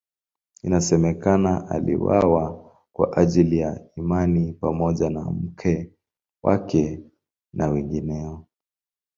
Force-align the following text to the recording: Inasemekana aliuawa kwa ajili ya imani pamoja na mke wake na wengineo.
Inasemekana 0.63 1.69
aliuawa 1.69 2.71
kwa 2.93 3.17
ajili 3.17 3.57
ya 3.57 3.85
imani 3.95 4.53
pamoja 4.53 5.09
na 5.09 5.23
mke 5.23 5.93
wake 6.43 7.03
na 7.53 7.67
wengineo. 7.67 8.45